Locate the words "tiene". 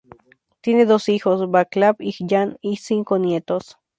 0.61-0.87